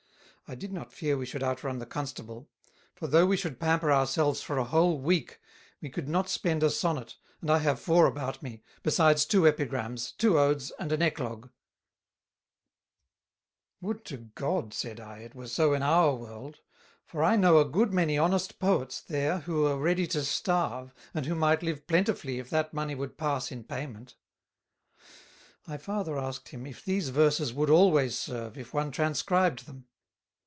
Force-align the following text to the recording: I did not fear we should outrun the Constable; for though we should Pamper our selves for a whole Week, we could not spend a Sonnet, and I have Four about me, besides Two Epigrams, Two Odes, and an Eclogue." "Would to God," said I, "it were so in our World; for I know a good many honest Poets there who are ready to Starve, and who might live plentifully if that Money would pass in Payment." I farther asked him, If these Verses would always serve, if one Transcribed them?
I 0.47 0.55
did 0.55 0.73
not 0.73 0.91
fear 0.91 1.17
we 1.17 1.25
should 1.25 1.43
outrun 1.43 1.79
the 1.79 1.85
Constable; 1.85 2.49
for 2.93 3.07
though 3.07 3.25
we 3.25 3.37
should 3.37 3.57
Pamper 3.57 3.89
our 3.89 4.05
selves 4.05 4.41
for 4.41 4.57
a 4.57 4.65
whole 4.65 4.99
Week, 4.99 5.39
we 5.79 5.87
could 5.89 6.09
not 6.09 6.27
spend 6.27 6.61
a 6.61 6.69
Sonnet, 6.69 7.15
and 7.39 7.49
I 7.49 7.59
have 7.59 7.79
Four 7.79 8.05
about 8.05 8.43
me, 8.43 8.61
besides 8.83 9.23
Two 9.23 9.47
Epigrams, 9.47 10.11
Two 10.11 10.37
Odes, 10.37 10.73
and 10.77 10.91
an 10.91 11.01
Eclogue." 11.01 11.49
"Would 13.79 14.03
to 14.03 14.17
God," 14.17 14.73
said 14.73 14.99
I, 14.99 15.19
"it 15.19 15.33
were 15.33 15.47
so 15.47 15.73
in 15.73 15.81
our 15.83 16.13
World; 16.15 16.59
for 17.05 17.23
I 17.23 17.37
know 17.37 17.59
a 17.59 17.63
good 17.63 17.93
many 17.93 18.17
honest 18.17 18.59
Poets 18.59 18.99
there 18.99 19.39
who 19.39 19.65
are 19.67 19.77
ready 19.77 20.05
to 20.07 20.21
Starve, 20.25 20.93
and 21.13 21.27
who 21.27 21.33
might 21.35 21.63
live 21.63 21.87
plentifully 21.87 22.39
if 22.39 22.49
that 22.49 22.73
Money 22.73 22.93
would 22.93 23.17
pass 23.17 23.53
in 23.53 23.63
Payment." 23.63 24.15
I 25.65 25.77
farther 25.77 26.17
asked 26.19 26.49
him, 26.49 26.65
If 26.65 26.83
these 26.83 27.07
Verses 27.07 27.53
would 27.53 27.69
always 27.69 28.19
serve, 28.19 28.57
if 28.57 28.73
one 28.73 28.91
Transcribed 28.91 29.65
them? 29.65 29.85